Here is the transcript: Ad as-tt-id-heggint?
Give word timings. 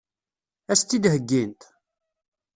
Ad 0.71 0.71
as-tt-id-heggint? 0.77 1.61